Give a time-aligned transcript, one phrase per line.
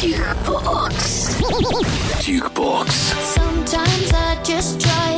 [0.00, 1.36] Dukebox.
[2.24, 2.88] Dukebox.
[3.34, 5.09] Sometimes I just try.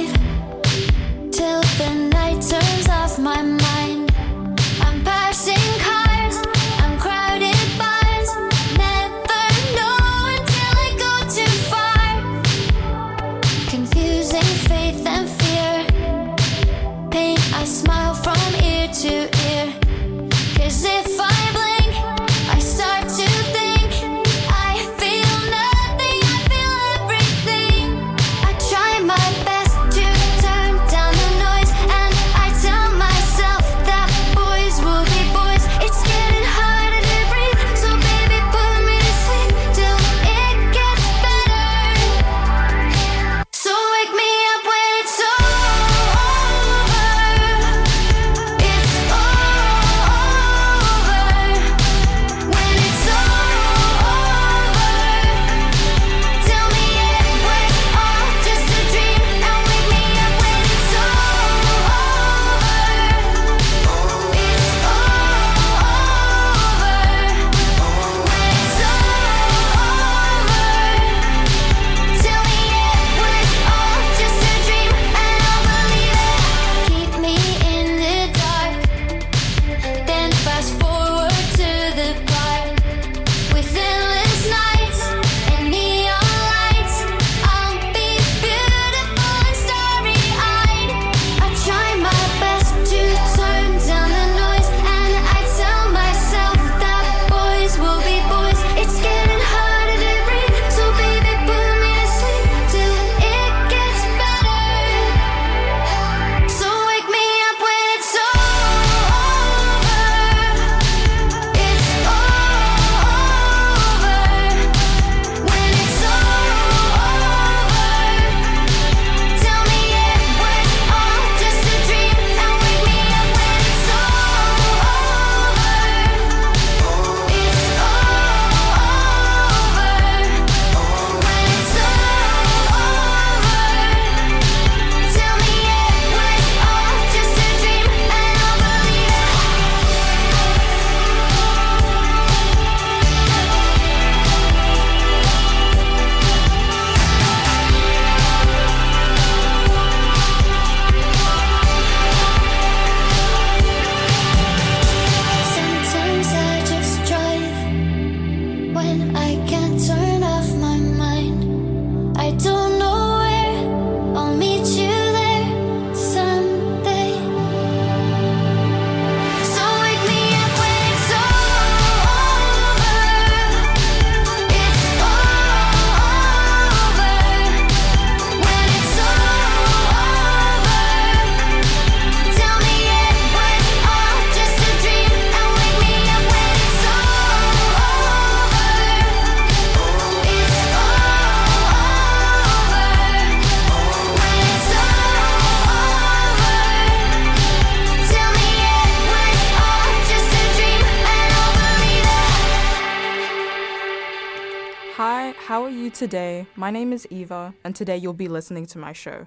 [205.36, 206.46] How are you today?
[206.56, 209.26] My name is Eva, and today you'll be listening to my show.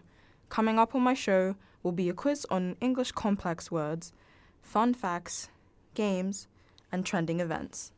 [0.49, 4.13] Coming up on my show will be a quiz on English complex words,
[4.61, 5.49] fun facts,
[5.93, 6.47] games,
[6.91, 7.91] and trending events.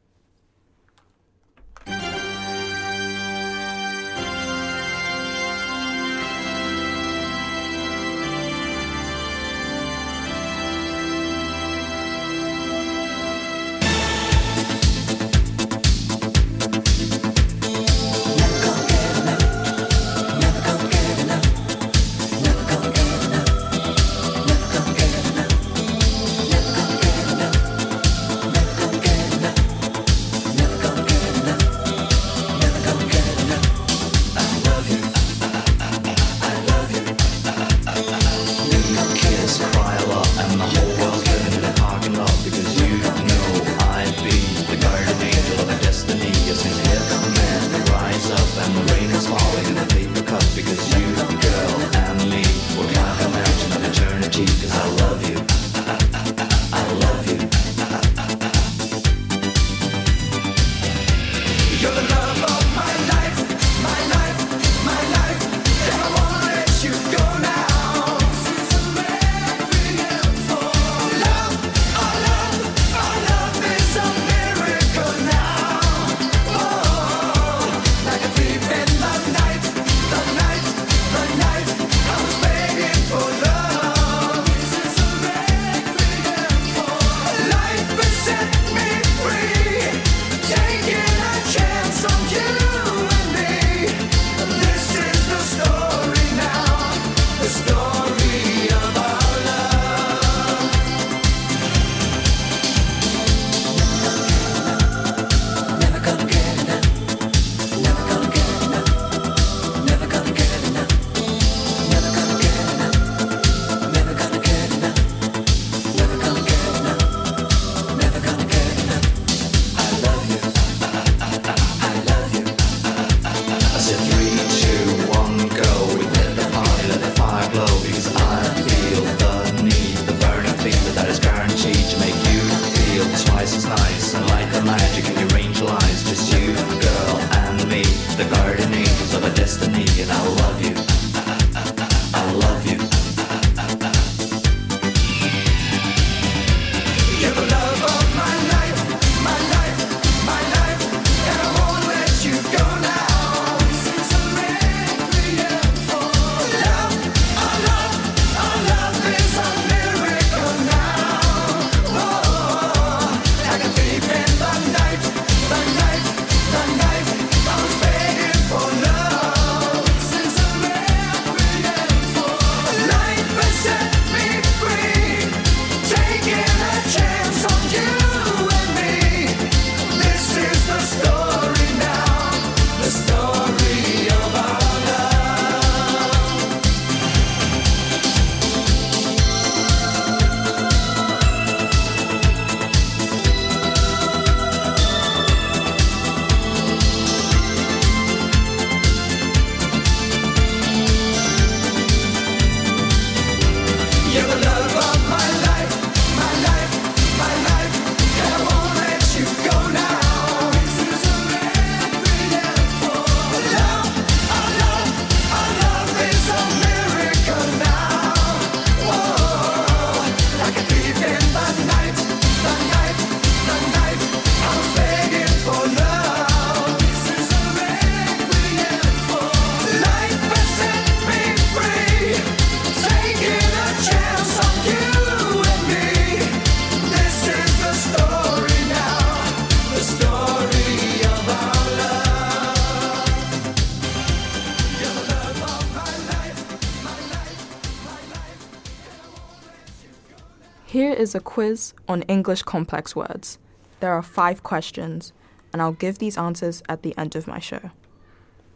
[251.07, 253.39] Is a quiz on English complex words.
[253.80, 255.13] There are five questions,
[255.54, 257.71] and I'll give these answers at the end of my show.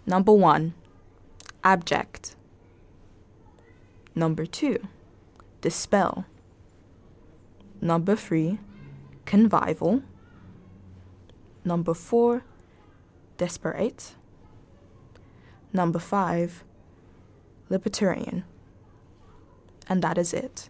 [0.06, 0.74] Number one,
[1.64, 2.36] abject.
[4.16, 4.86] Number two,
[5.62, 6.26] dispel.
[7.80, 8.60] Number three,
[9.26, 10.04] convival.
[11.64, 12.44] Number four,
[13.38, 14.16] desperate.
[15.72, 16.66] Number five,
[17.70, 18.44] libertarian.
[19.88, 20.70] And that is it.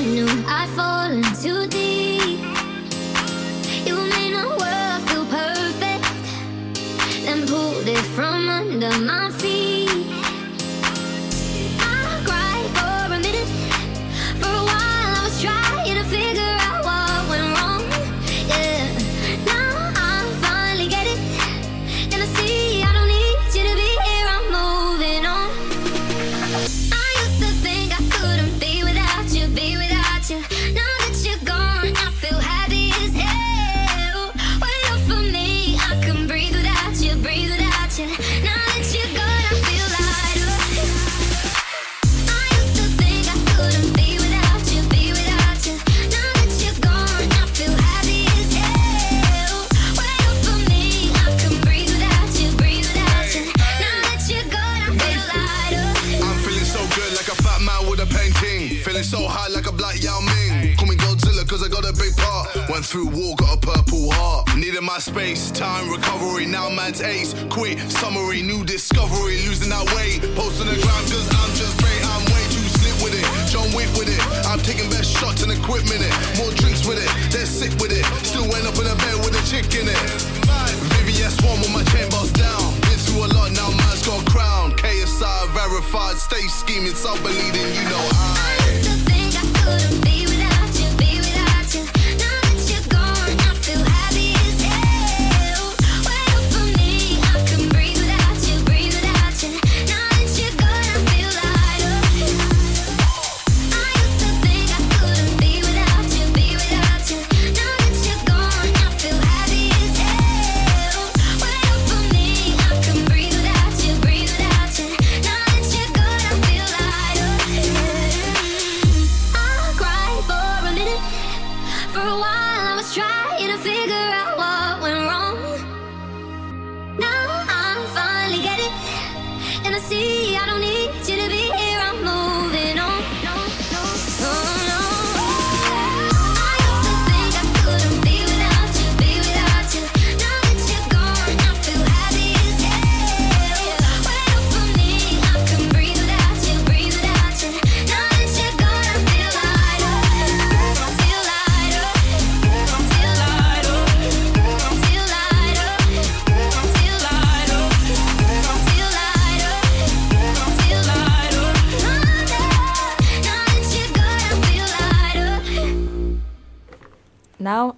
[0.00, 1.89] I knew I'd fallen too deep.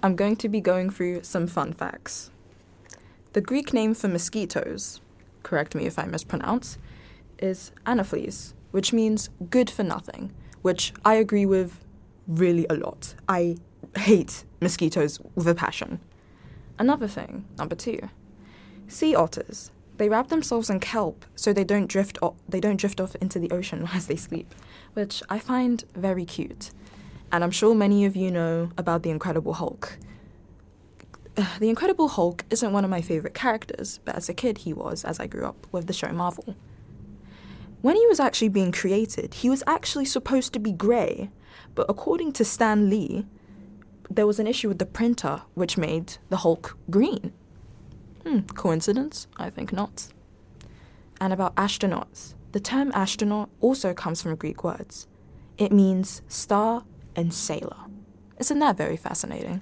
[0.03, 2.29] I'm going to be going through some fun facts.
[3.31, 4.99] The Greek name for mosquitoes,
[5.43, 6.77] correct me if I mispronounce,
[7.39, 11.79] is Anopheles, which means good for nothing, which I agree with
[12.27, 13.15] really a lot.
[13.29, 13.55] I
[13.97, 16.01] hate mosquitoes with a passion.
[16.77, 18.09] Another thing, number two,
[18.89, 19.71] sea otters.
[19.97, 23.39] They wrap themselves in kelp so they don't drift o- they don't drift off into
[23.39, 24.53] the ocean as they sleep,
[24.95, 26.71] which I find very cute.
[27.33, 29.97] And I'm sure many of you know about the Incredible Hulk.
[31.59, 35.03] The Incredible Hulk isn't one of my favorite characters, but as a kid he was
[35.03, 36.55] as I grew up with the show Marvel.
[37.81, 41.31] When he was actually being created, he was actually supposed to be grey,
[41.73, 43.25] but according to Stan Lee,
[44.11, 47.33] there was an issue with the printer which made the Hulk green.
[48.23, 49.25] Hmm, coincidence?
[49.37, 50.09] I think not.
[51.19, 52.35] And about astronauts.
[52.51, 55.07] The term astronaut also comes from Greek words.
[55.57, 56.83] It means star
[57.15, 57.77] and sailor.
[58.39, 59.61] Isn't that very fascinating?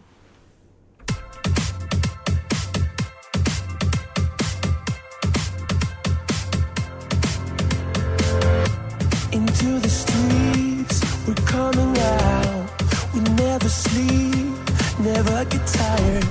[9.31, 12.69] Into the streets, we're coming out.
[13.13, 14.55] We never sleep,
[14.99, 16.23] never get tired.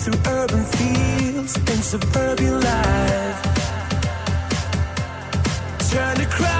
[0.00, 3.40] Through urban fields and suburban life.
[5.90, 6.59] Turn crowd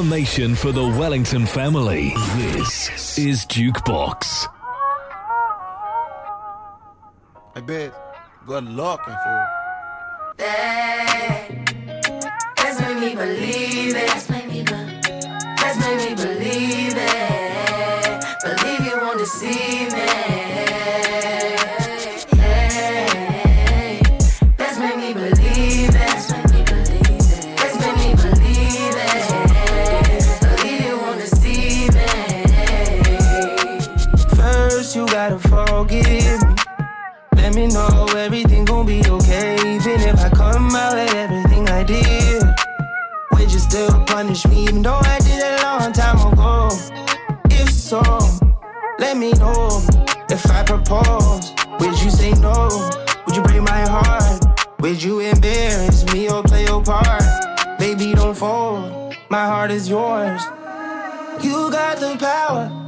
[0.00, 2.14] information for the Wellington family.
[2.54, 4.46] This is Dukebox.
[7.54, 7.92] I bet.
[8.46, 9.44] Good luck and fool.
[12.56, 14.06] That's made me believe it.
[14.06, 14.72] That's made me, be-
[15.60, 18.24] that's made me believe it.
[18.42, 20.39] Believe you won't deceive me.
[49.00, 49.82] Let me know.
[50.30, 52.68] If I propose, would you say no?
[53.26, 54.44] Would you break my heart?
[54.80, 57.24] Would you embarrass me or play your part?
[57.78, 59.16] Baby, don't fold.
[59.28, 60.42] My heart is yours.
[61.42, 62.80] You got the power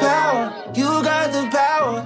[0.00, 0.52] power.
[0.74, 2.02] You got the power,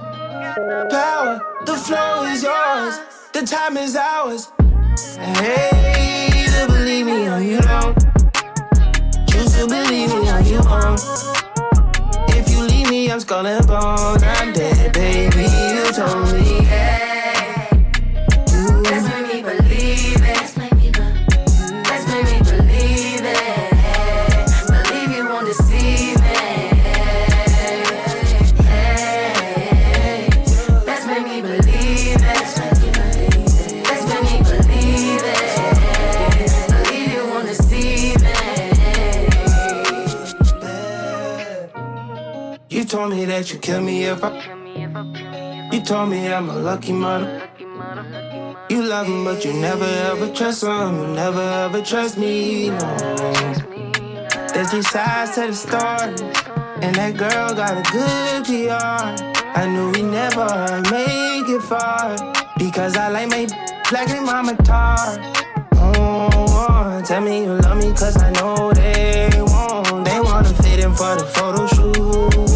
[0.89, 1.41] power.
[1.65, 2.99] The flow is yours,
[3.33, 4.51] the time is ours.
[5.17, 7.97] Hey, to believe me or you don't.
[9.29, 11.46] Choose to believe me or you won't.
[13.11, 14.21] I'm skull and bone.
[14.21, 15.43] I'm dead, baby.
[15.43, 16.59] You told me.
[16.59, 17.06] You
[44.07, 45.69] if I.
[45.71, 47.43] You told me I'm a lucky mother.
[48.69, 50.99] You love him, but you never ever trust him.
[51.01, 52.69] You never ever trust me.
[52.69, 52.97] No.
[54.53, 56.13] There's three sides to the story,
[56.81, 59.37] and that girl got a good PR.
[59.59, 60.47] I knew we never
[60.91, 62.15] make it far
[62.57, 63.45] because I like my
[63.89, 64.97] black and mama tar.
[65.73, 70.05] Oh, oh, tell me you love me, cause I know they won't.
[70.05, 72.46] They wanna fit in for the photo shoot.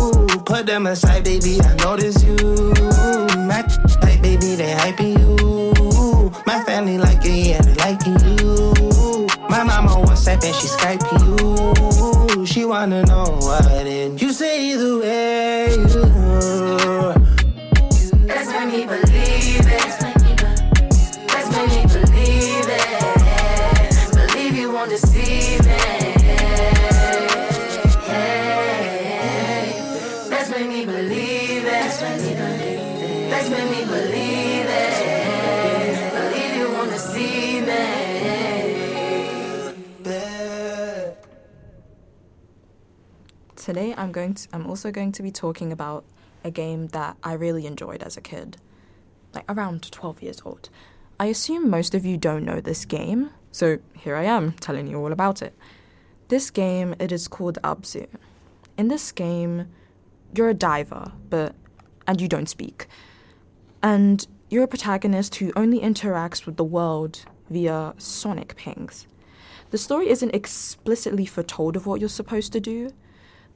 [0.51, 1.61] Put them aside, baby.
[1.61, 2.35] I notice you.
[3.47, 3.65] My
[4.01, 6.29] like, baby, they hyping you.
[6.45, 9.27] My family like it, yeah, they liking you.
[9.49, 12.45] My mama WhatsApp and she Skyping you.
[12.45, 13.30] She wanna know
[44.11, 46.03] I'm going to I'm also going to be talking about
[46.43, 48.57] a game that I really enjoyed as a kid.
[49.33, 50.69] Like around 12 years old.
[51.17, 54.97] I assume most of you don't know this game, so here I am telling you
[54.99, 55.53] all about it.
[56.27, 58.07] This game it is called Abzu.
[58.77, 59.67] In this game,
[60.35, 61.55] you're a diver, but
[62.05, 62.87] and you don't speak.
[63.81, 69.07] And you're a protagonist who only interacts with the world via sonic pings.
[69.69, 72.91] The story isn't explicitly foretold of what you're supposed to do,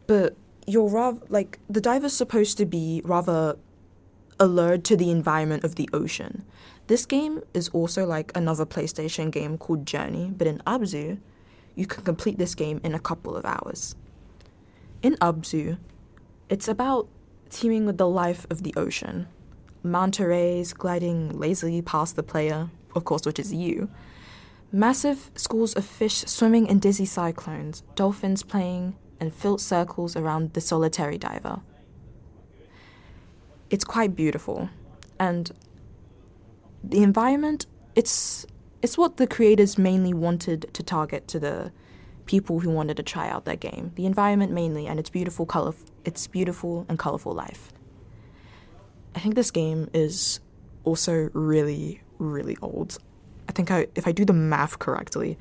[0.08, 3.58] but you're rather like the diver's supposed to be rather
[4.40, 6.44] alert to the environment of the ocean.
[6.88, 11.20] This game is also like another PlayStation game called Journey, but in Abzu,
[11.76, 13.96] you can complete this game in a couple of hours.
[15.02, 15.78] In Abzu,
[16.50, 17.08] it's about
[17.50, 19.28] teaming with the life of the ocean.
[19.84, 23.90] Manta rays gliding lazily past the player, of course, which is you.
[24.72, 30.62] Massive schools of fish swimming in dizzy cyclones, dolphins playing and filled circles around the
[30.62, 31.62] solitary diver.
[33.70, 34.70] It's quite beautiful,
[35.20, 35.52] and
[36.84, 38.46] the environment it's
[38.82, 41.72] it's what the creators mainly wanted to target to the
[42.26, 43.92] people who wanted to try out their game.
[43.96, 45.74] The environment mainly and its beautiful color
[46.04, 47.72] its beautiful and colorful life.
[49.16, 50.40] I think this game is
[50.84, 52.98] also really really old.
[53.50, 55.38] I think I if I do the math correctly,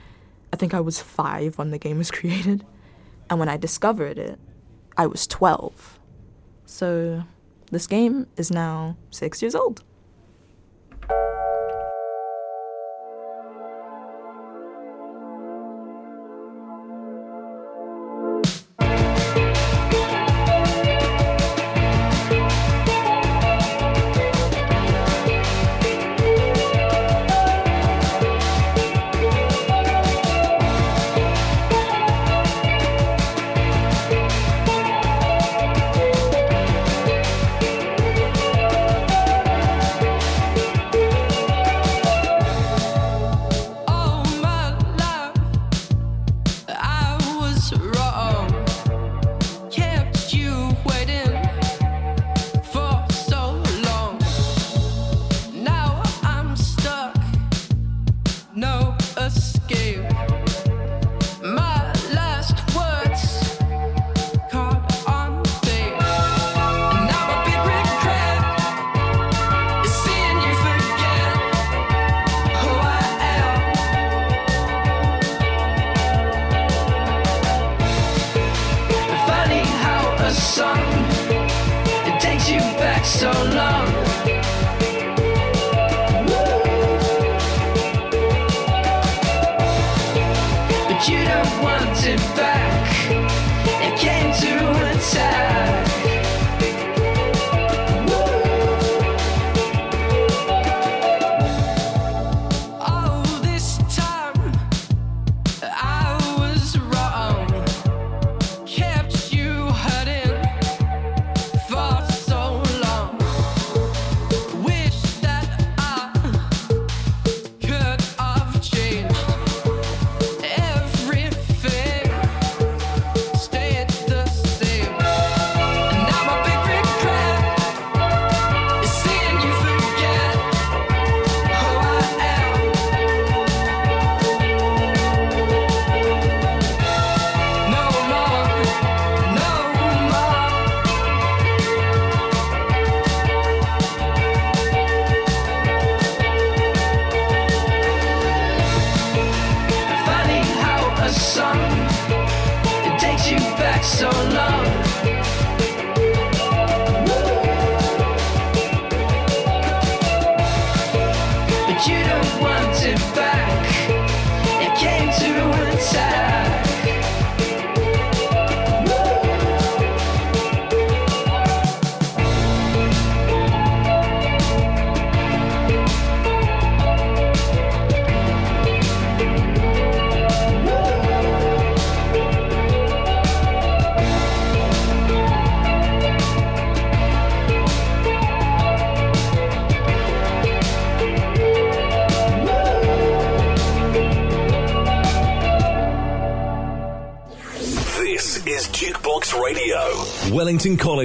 [0.53, 2.65] I think I was 5 when the game was created.
[3.31, 4.39] And when I discovered it,
[4.97, 5.99] I was 12.
[6.67, 7.25] So
[7.71, 9.83] this game is now 6 years old.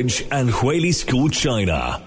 [0.10, 2.02] College and Huili School, China.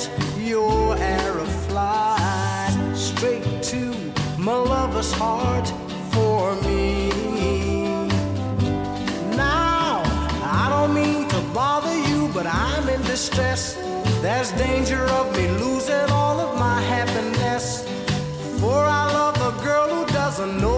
[0.00, 3.94] Let your arrow fly straight to
[4.38, 5.68] my lover's heart
[6.12, 7.10] for me.
[9.36, 10.02] Now,
[10.42, 13.74] I don't mean to bother you, but I'm in distress.
[14.22, 17.84] There's danger of me losing all of my happiness.
[18.60, 20.69] For I love a girl who doesn't know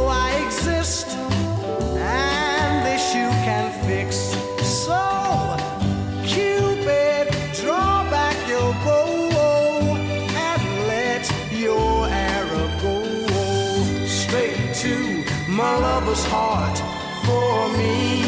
[16.12, 16.78] lover's heart
[17.24, 18.21] for me.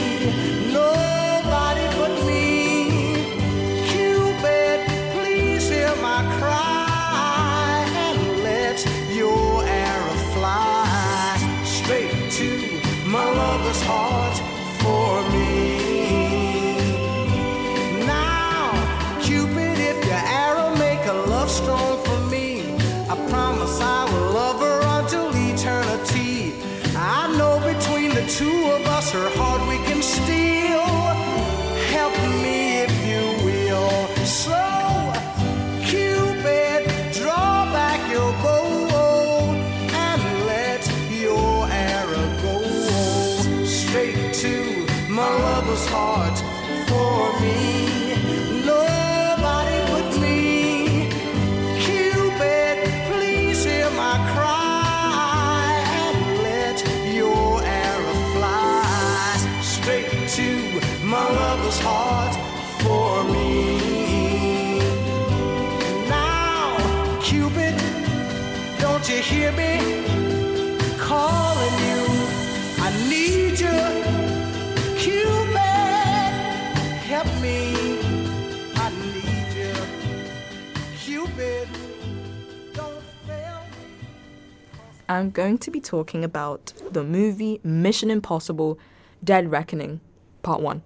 [85.14, 88.80] I'm going to be talking about the movie Mission Impossible
[89.22, 90.00] Dead Reckoning,
[90.42, 90.82] Part 1.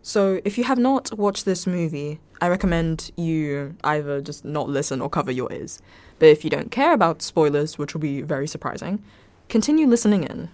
[0.00, 5.00] So, if you have not watched this movie, I recommend you either just not listen
[5.00, 5.82] or cover your ears.
[6.20, 9.02] But if you don't care about spoilers, which will be very surprising,
[9.48, 10.50] continue listening in.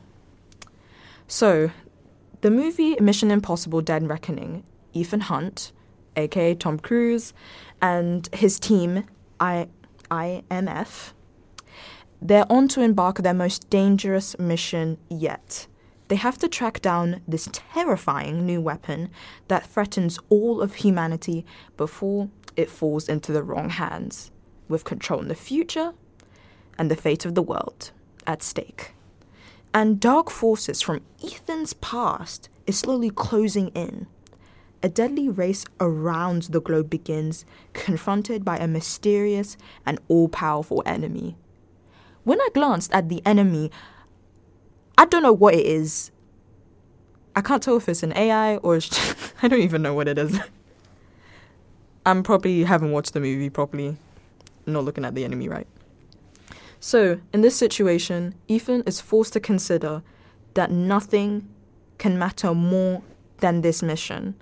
[1.28, 1.72] So,
[2.40, 5.72] the movie Mission Impossible Dead Reckoning, Ethan Hunt,
[6.16, 7.34] aka Tom Cruise,
[7.82, 9.04] and his team,
[9.38, 9.68] I-
[10.10, 11.12] IMF,
[12.22, 15.66] they're on to embark their most dangerous mission yet.
[16.08, 19.10] They have to track down this terrifying new weapon
[19.48, 24.30] that threatens all of humanity before it falls into the wrong hands,
[24.68, 25.94] with control in the future
[26.78, 27.92] and the fate of the world
[28.26, 28.92] at stake.
[29.72, 34.08] And dark forces from Ethan's past is slowly closing in.
[34.82, 39.56] A deadly race around the globe begins, confronted by a mysterious
[39.86, 41.36] and all powerful enemy.
[42.24, 43.70] When I glanced at the enemy,
[44.98, 46.10] I don't know what it is.
[47.34, 48.78] I can't tell if it's an AI or
[49.42, 50.38] I don't even know what it is.
[52.04, 53.96] I'm probably haven't watched the movie properly,
[54.66, 55.66] not looking at the enemy right.
[56.80, 60.02] So, in this situation, Ethan is forced to consider
[60.54, 61.48] that nothing
[61.98, 63.02] can matter more
[63.38, 64.34] than this mission.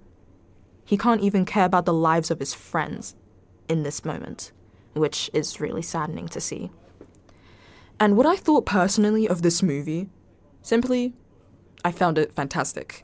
[0.85, 3.17] He can't even care about the lives of his friends
[3.69, 4.53] in this moment,
[4.95, 6.71] which is really saddening to see.
[8.01, 10.09] And what I thought personally of this movie,
[10.63, 11.15] simply,
[11.85, 13.03] I found it fantastic.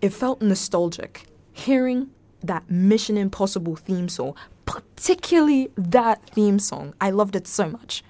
[0.00, 2.10] It felt nostalgic hearing
[2.42, 6.94] that Mission Impossible theme song, particularly that theme song.
[7.00, 8.02] I loved it so much.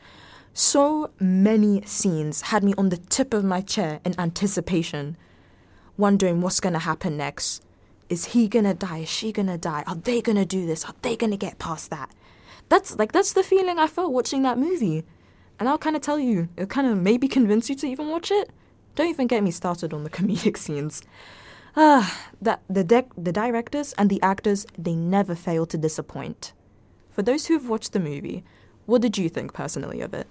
[0.55, 5.17] So many scenes had me on the tip of my chair in anticipation,
[5.97, 7.63] wondering what's gonna happen next.
[8.11, 8.99] Is he gonna die?
[8.99, 9.83] Is she gonna die?
[9.87, 10.85] Are they gonna do this?
[10.85, 12.11] Are they gonna get past that?
[12.69, 15.05] That's like that's the feeling I felt watching that movie.
[15.63, 18.33] And I'll kind of tell you, it'll kind of maybe convince you to even watch
[18.33, 18.51] it.
[18.97, 21.03] Don't even get me started on the comedic scenes.
[21.77, 26.53] Ah, that the dec- the directors and the actors they never fail to disappoint.
[27.13, 28.43] For those who have watched the movie,
[28.87, 30.27] what did you think personally of it?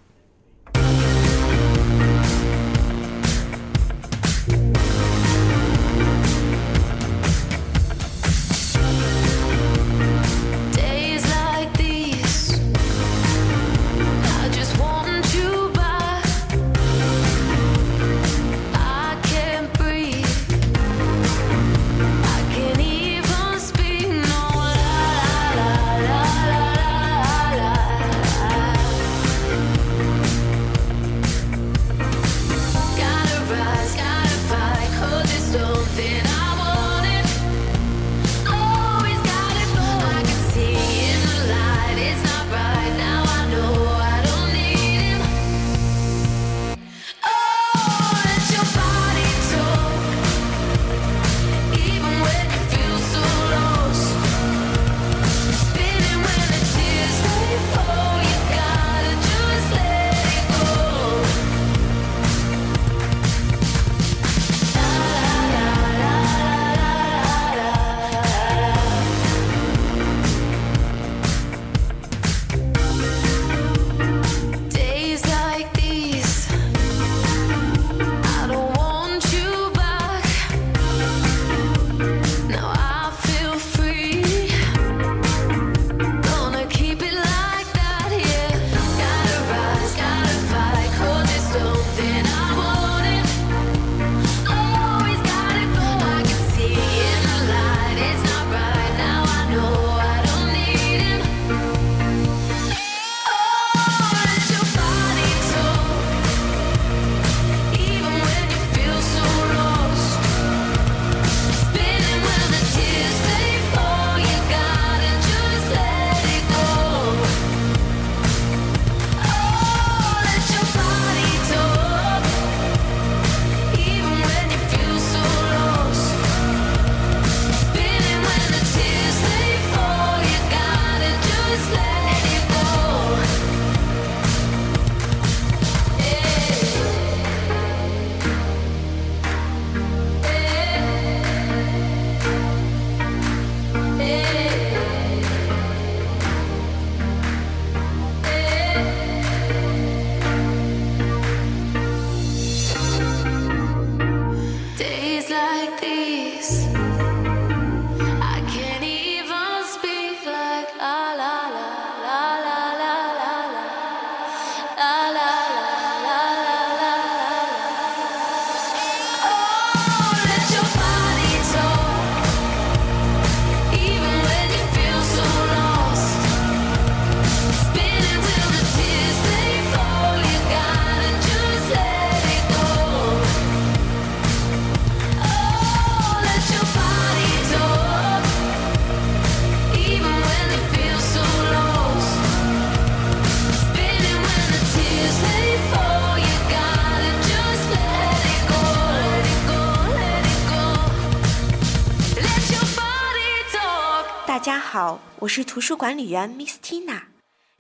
[204.74, 207.08] 好，我是图书管理员 Miss Tina。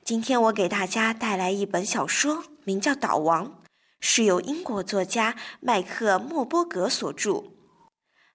[0.01, 3.47] 今天我给大家带来一本小说，名叫《岛王》，
[3.99, 7.43] 是由英国作家麦克莫波格所著。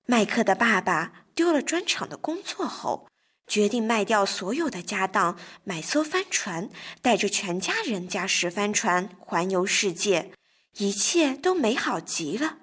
[0.04, 3.08] 麦克的爸爸丢了砖厂的工作后，
[3.46, 6.68] 决定卖掉所有的家当，买艘帆船，
[7.00, 10.32] 带着全家人驾驶帆船环游世界，
[10.76, 12.58] 一切都美好极了。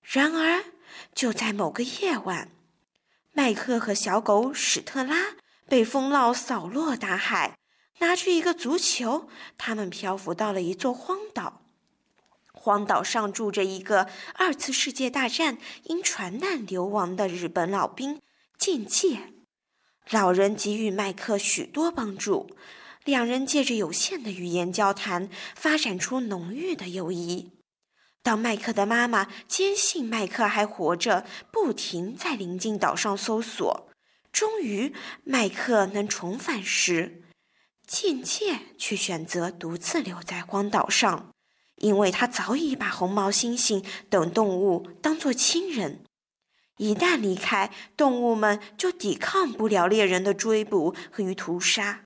[0.00, 0.62] 然而，
[1.12, 2.52] 就在某个夜晚，
[3.42, 7.56] 麦克和小狗史特拉被风浪扫落大海。
[8.00, 11.62] 拿出一个足球，他们漂浮到了一座荒岛。
[12.52, 18.20] 荒岛上住着一个二次世界大战因船难流亡的日本老兵
[18.58, 19.32] 剑介。
[20.10, 22.50] 老人给予麦克许多帮助，
[23.06, 27.52] 两人借着有限的语言交谈，发展出浓郁的友谊。
[28.22, 33.88] 当麦克的妈妈坚信麦克还活着，不停在临近岛上搜索，
[34.30, 34.92] 终于
[35.24, 37.22] 麦克能重返时，
[37.86, 41.32] 渐渐却选择独自留在荒岛上，
[41.76, 46.04] 因为他早已把红毛猩猩等动物当作亲人。
[46.76, 52.04] 一旦离开，动物们就抵抗不了猎人的追捕与屠杀。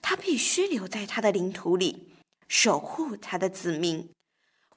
[0.00, 2.14] 他必须留在他的领土里，
[2.48, 4.08] 守护他的子民。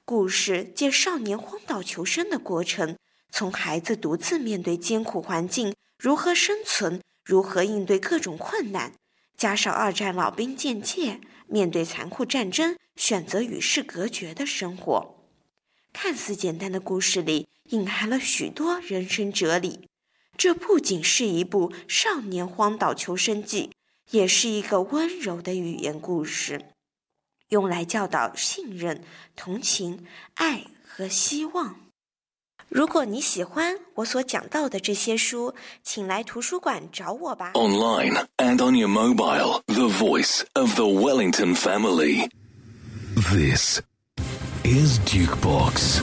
[0.04, 2.96] 故事借少年荒岛求生的过程，
[3.30, 8.94] 从孩子独自面对艰苦环境如何生存，如何应对各种困难，
[9.36, 15.14] 加上二战老兵见切面对残酷战争选择与世隔绝的生活，
[15.92, 19.88] 看似简单的故事里隐含了许多人生哲理。
[20.36, 23.70] 这不仅是一部少年荒岛求生记，
[24.10, 26.71] 也是一个温柔的语言故事。
[27.52, 29.04] 用来教导信任、
[29.36, 31.76] 同情、爱和希望。
[32.70, 37.52] 如果你喜欢我所讲到的这些书，请来图书馆找我吧。
[37.52, 42.30] Online and on your mobile, the voice of the Wellington family.
[43.30, 43.82] This
[44.64, 46.02] is Dukebox.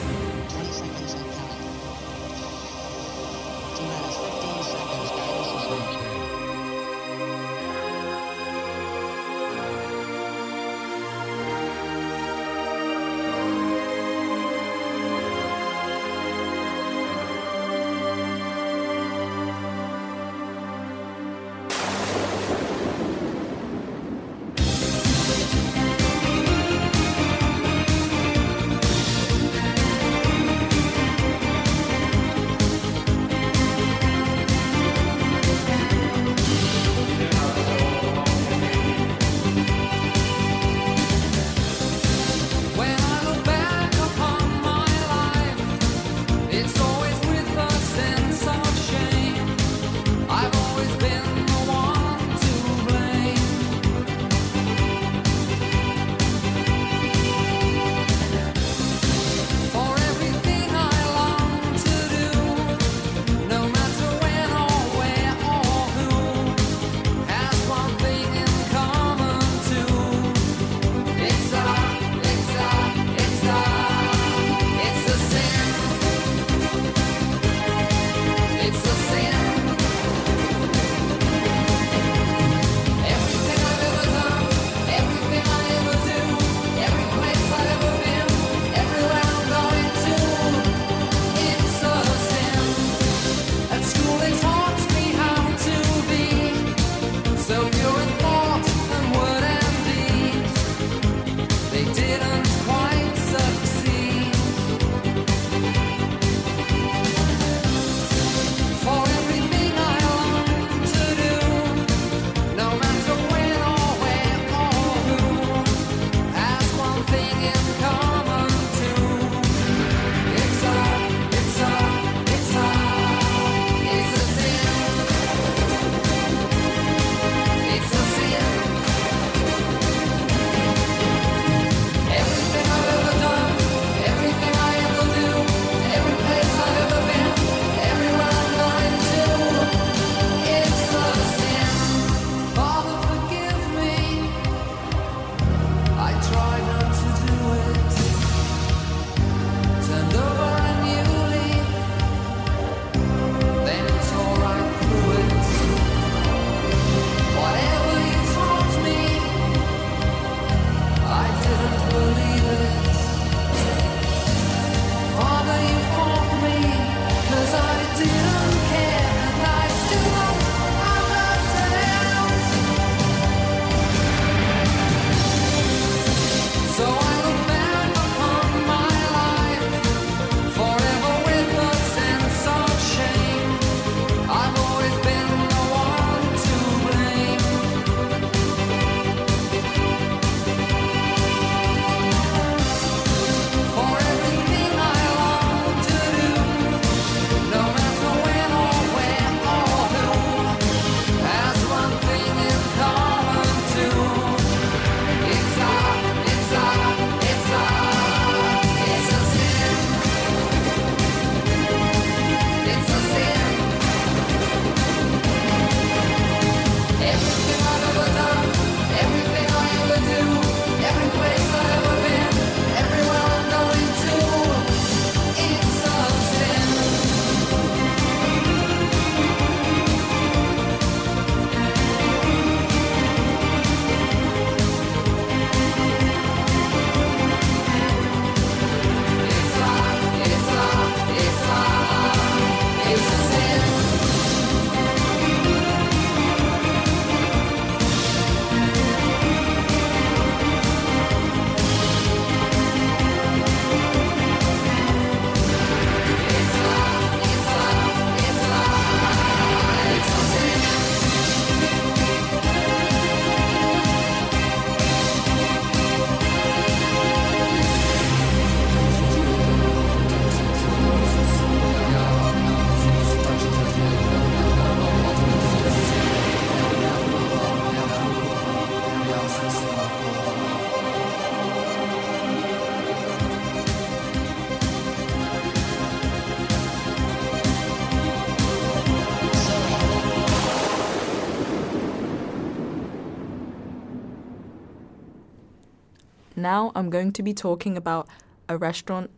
[296.79, 298.07] I'm going to be talking about
[298.47, 299.11] a restaurant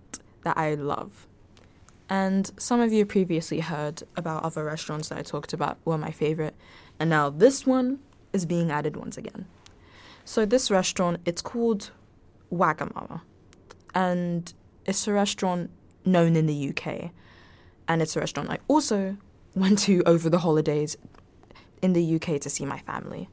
[0.44, 1.28] that I love.
[2.10, 6.12] And some of you previously heard about other restaurants that I talked about were my
[6.12, 6.56] favorite,
[7.00, 8.00] and now this one
[8.34, 9.46] is being added once again.
[10.26, 11.92] So this restaurant, it's called
[12.52, 13.22] Wagamama,
[13.94, 14.52] and
[14.86, 15.70] it's a restaurant
[16.04, 17.12] known in the UK,
[17.88, 19.18] and it's a restaurant I also
[19.56, 20.98] went to over the holidays
[21.82, 23.30] in the UK to see my family.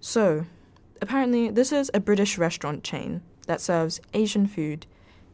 [0.00, 0.46] So,
[1.02, 4.86] apparently, this is a British restaurant chain that serves Asian food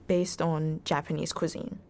[0.07, 1.81] based on Japanese cuisine.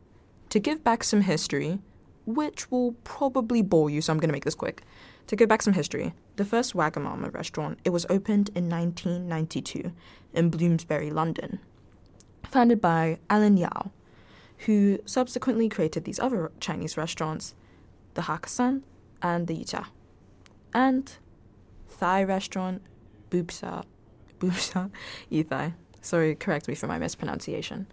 [0.49, 1.79] To give back some history,
[2.25, 4.83] which will probably bore you, so I'm going to make this quick.
[5.27, 9.93] To give back some history, the first Wagamama restaurant, it was opened in 1992
[10.33, 11.61] in Bloomsbury, London,
[12.43, 13.91] founded by Alan Yau,
[14.67, 17.55] who subsequently created these other Chinese restaurants,
[18.15, 18.83] the Hakkasan
[19.21, 19.87] and the Yicha,
[20.73, 21.17] and
[21.99, 22.81] Thai restaurant
[23.31, 23.85] Boobsa,
[24.39, 24.91] Boobsa
[25.31, 25.75] Ethai.
[26.05, 27.87] Sorry, correct me for my mispronunciation.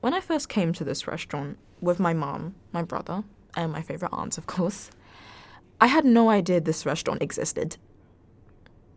[0.00, 3.24] When I first came to this restaurant with my mom, my brother,
[3.56, 4.92] and my favorite aunt, of course,
[5.80, 7.76] I had no idea this restaurant existed.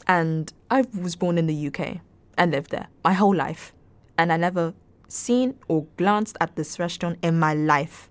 [0.05, 2.01] And I was born in the UK
[2.37, 3.73] and lived there my whole life,
[4.19, 4.75] and I never
[5.07, 8.07] seen or glanced at this restaurant in my life.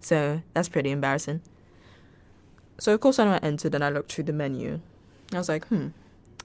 [0.00, 1.40] So that's pretty embarrassing.
[2.78, 4.80] So of course when I entered and I looked through the menu,
[5.32, 5.88] I was like, hmm,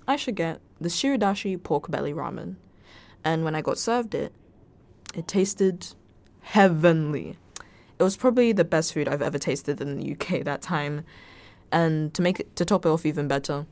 [0.07, 2.55] I should get the shirodashi pork belly ramen.
[3.25, 4.31] And when I got served it,
[5.15, 5.87] it tasted
[6.41, 7.37] heavenly.
[7.97, 11.03] It was probably the best food I've ever tasted in the UK that time.
[11.71, 13.65] And to make it to top it off even better,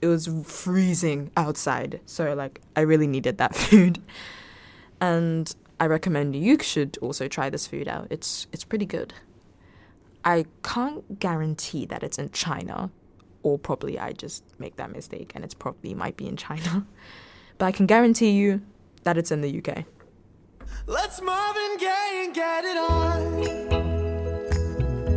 [0.00, 2.00] it was freezing outside.
[2.06, 4.00] So like I really needed that food.
[5.00, 8.06] And I recommend you should also try this food out.
[8.08, 9.12] It's it's pretty good.
[10.24, 12.90] I can't guarantee that it's in China,
[13.42, 16.86] or probably I just make that mistake and it's probably might be in China.
[17.58, 18.62] But I can guarantee you
[19.04, 19.84] that it's in the UK.
[20.86, 21.76] Let's Marvin
[22.24, 23.42] and get it on.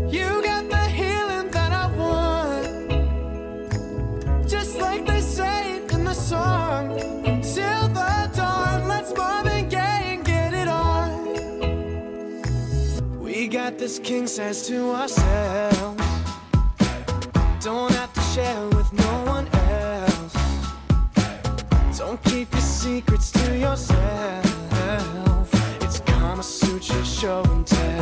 [0.10, 2.66] You got the healing that I want.
[4.48, 6.96] Just like they say in the song.
[7.96, 11.34] The dawn, let's and get it on.
[13.20, 16.04] We got this king size to ourselves.
[17.64, 19.65] Don't have to share with no one else.
[21.98, 25.50] Don't keep your secrets to yourself.
[25.82, 27.95] It's Kama Sutra show and tell.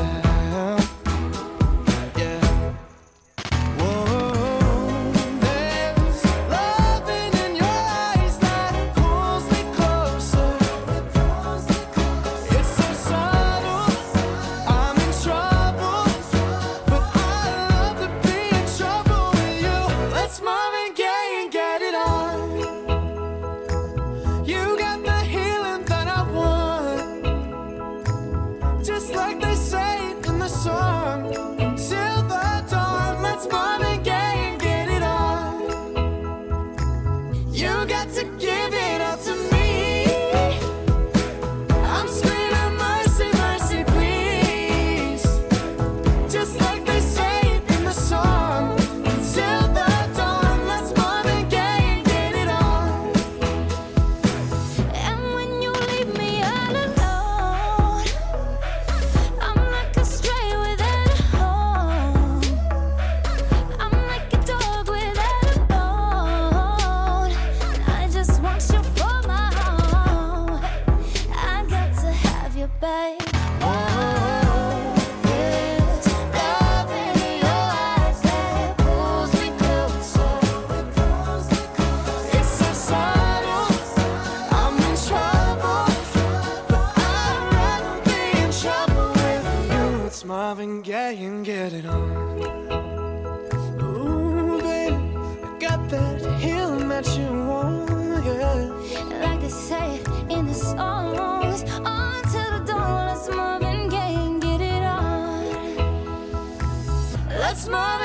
[107.53, 108.02] Let's Marvin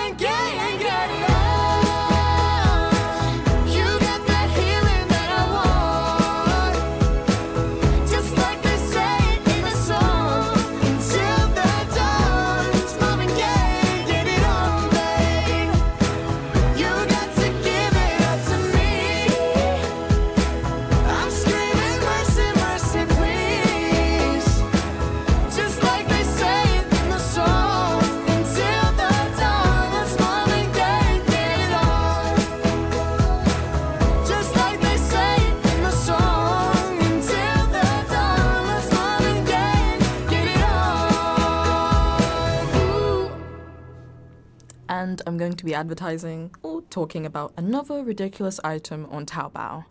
[45.08, 49.86] and I'm going to be advertising or talking about another ridiculous item on Taobao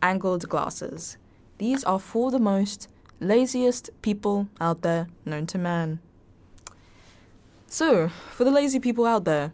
[0.00, 1.16] angled glasses.
[1.58, 2.86] These are for the most
[3.18, 5.98] laziest people out there known to man.
[7.66, 9.52] So, for the lazy people out there,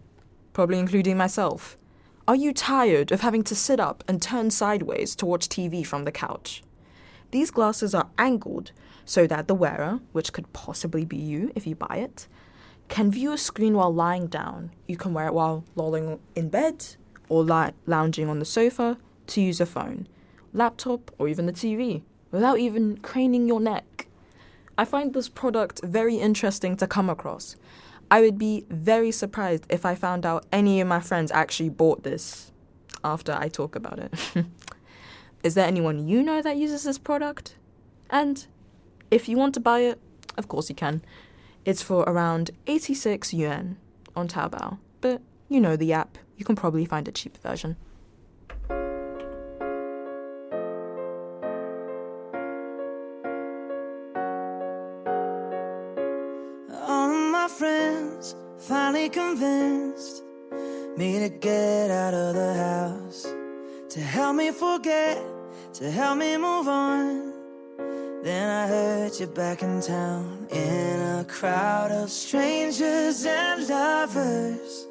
[0.53, 1.79] probably including myself,
[2.29, 6.05] are you tired of having to sit up and turn sideways to watch TV from
[6.05, 6.63] the couch?
[7.31, 8.73] These glasses are angled
[9.07, 12.29] so that the wearer, which could possibly be you if you buy it,
[12.89, 14.71] can view a screen while lying down.
[14.87, 16.87] You can wear it while lolling in bed
[17.29, 20.07] or li- lounging on the sofa to use a phone,
[20.53, 24.07] laptop, or even the TV without even craning your neck.
[24.77, 27.57] I find this product very interesting to come across.
[28.11, 32.03] I would be very surprised if I found out any of my friends actually bought
[32.03, 32.53] this
[33.03, 34.15] after I talk about it.
[35.45, 37.57] Is there anyone you know that uses this product?
[38.11, 38.47] And
[39.11, 40.01] if you want to buy it,
[40.37, 41.03] of course you can.
[41.65, 43.79] It's for around 86 yuan
[44.15, 46.19] on Taobao, but you know the app.
[46.37, 47.77] You can probably find a cheaper version.
[56.87, 60.23] All of my friends finally convinced
[60.99, 63.27] me to get out of the house,
[63.89, 65.19] to help me forget,
[65.73, 67.34] to help me move on.
[68.65, 74.87] I heard you back in town in a crowd of strangers and lovers.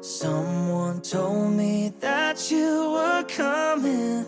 [0.00, 4.26] Someone told me that you were coming,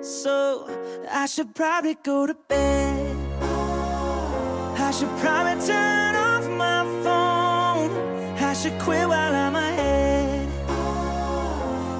[0.00, 0.70] so
[1.10, 3.16] I should probably go to bed.
[4.78, 7.90] I should probably turn off my phone.
[8.42, 10.48] I should quit while I'm ahead.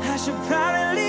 [0.01, 1.08] I should probably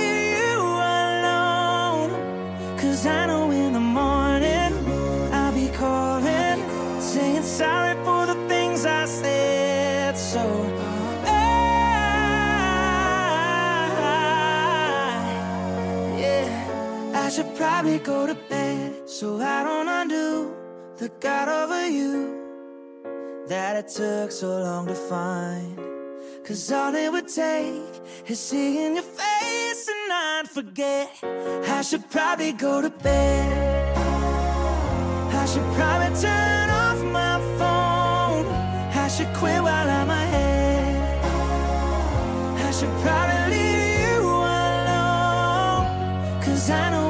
[17.60, 20.56] probably go to bed so I don't undo
[20.98, 22.16] the God over you
[23.50, 25.78] that it took so long to find.
[26.46, 27.94] Cause all it would take
[28.28, 31.10] is seeing your face and I'd forget.
[31.78, 33.98] I should probably go to bed.
[35.42, 38.46] I should probably turn off my phone.
[39.06, 41.26] I should quit while I'm ahead.
[42.68, 44.22] I should probably leave you
[44.64, 45.86] alone.
[46.46, 47.09] Cause I know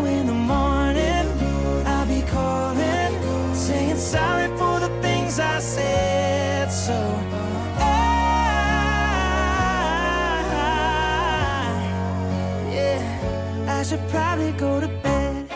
[13.90, 15.50] should probably go to bed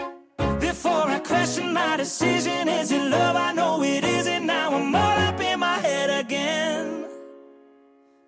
[0.60, 2.68] before I question my decision.
[2.68, 3.36] Is it love?
[3.36, 4.48] I know it isn't.
[4.48, 7.06] Now I'm all up in my head again.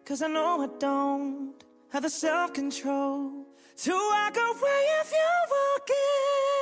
[0.05, 1.55] Cause I know I don't
[1.89, 3.47] have the self control
[3.77, 6.54] to walk away if you're walking.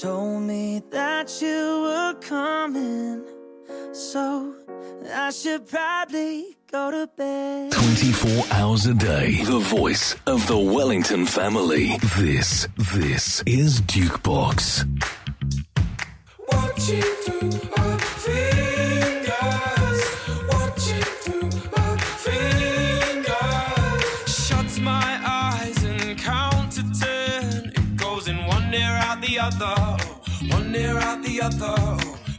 [0.00, 3.24] Told me that you were coming,
[3.92, 4.54] so
[5.14, 7.72] I should probably go to bed.
[7.72, 9.42] 24 hours a day.
[9.44, 11.96] The voice of the Wellington family.
[12.16, 12.68] This,
[13.00, 14.84] this is Dukebox.
[16.52, 20.00] Watching through my fingers,
[20.52, 23.34] watching through my fingers.
[24.46, 27.72] Shut my eyes and count to ten.
[27.74, 29.75] It goes in one ear out the other,
[30.76, 31.96] one ear out the other.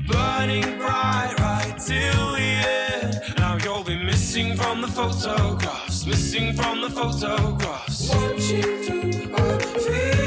[0.08, 3.22] Burning bright right till the end.
[3.38, 8.10] Now you'll be missing from the photographs, missing from the photographs.
[8.10, 10.27] Watching through my fingers,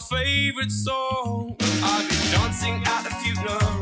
[0.00, 1.56] favorite song.
[1.82, 3.80] I've been dancing at the funeral,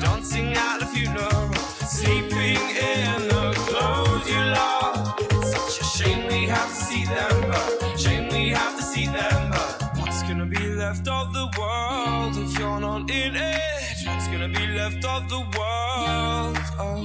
[0.00, 1.52] dancing at the funeral,
[1.86, 5.14] sleeping in the clothes you love.
[5.44, 9.50] Such a shame we have to see them, but shame we have to see them.
[9.50, 14.06] But what's gonna be left of the world if you're not in it?
[14.06, 16.58] What's gonna be left of the world?
[16.78, 17.04] Oh.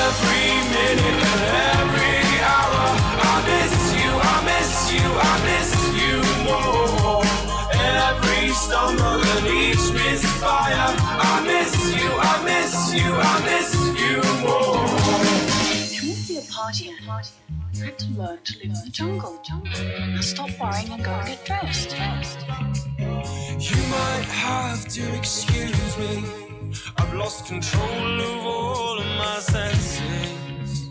[0.00, 2.84] Every minute and every hour,
[3.30, 5.67] I miss you, I miss you, I miss you
[8.78, 14.86] Stumble and each misfire, I miss you, I miss you, I miss you more.
[15.98, 17.20] To be a party animal,
[17.72, 19.42] you have to learn to live in the jungle.
[19.48, 21.96] Now stop worrying and go and get dressed.
[23.58, 26.24] You might have to excuse me.
[26.98, 30.88] I've lost control of all of my senses.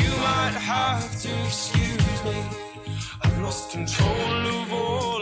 [0.00, 2.42] You might have to excuse me.
[3.20, 5.13] I've lost control of all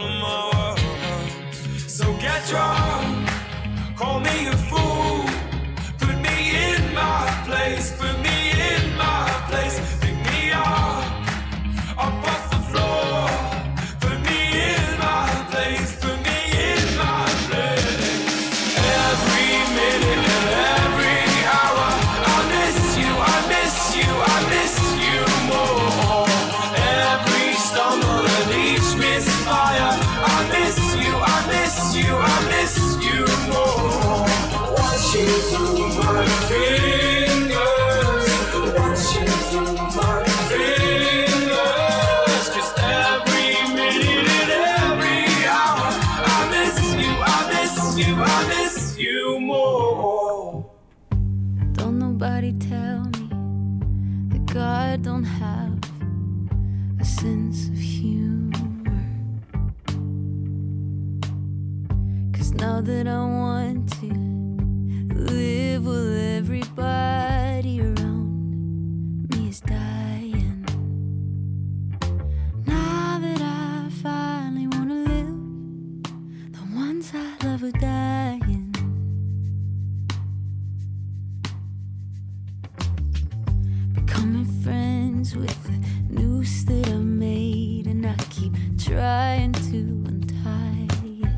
[84.62, 91.28] friends with the noose that I made, and I keep trying to untie it.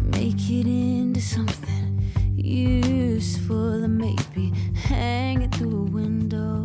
[0.00, 2.00] Make it into something
[2.36, 6.61] useful, and maybe hang it through a window